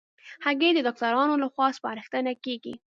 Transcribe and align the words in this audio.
هګۍ 0.45 0.69
د 0.73 0.79
ډاکټرانو 0.87 1.35
له 1.41 1.47
خوا 1.53 1.67
سپارښتنه 1.77 2.31
کېږي. 2.45 2.73